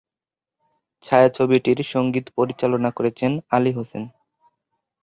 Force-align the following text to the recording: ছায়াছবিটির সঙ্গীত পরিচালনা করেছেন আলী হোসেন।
ছায়াছবিটির 1.05 1.79
সঙ্গীত 1.83 2.25
পরিচালনা 2.37 2.89
করেছেন 2.91 3.31
আলী 3.49 3.71
হোসেন। 3.71 4.03